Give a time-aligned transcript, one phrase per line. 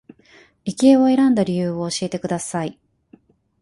[0.65, 2.79] 理系を選んだ理由を教えてください